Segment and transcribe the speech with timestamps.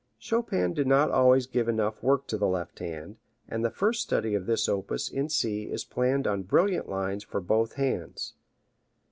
[0.17, 3.17] Chopin did not always give enough work to the left hand,
[3.47, 7.39] and the first study of this opus in C is planned on brilliant lines for
[7.39, 8.33] both hands.